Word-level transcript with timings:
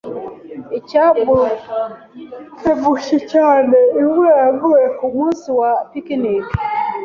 Icyamutengushye 0.77 3.17
cyane, 3.31 3.77
imvura 4.01 4.33
yaguye 4.43 4.87
kumunsi 4.97 5.47
wa 5.59 5.71
picnic. 5.91 6.45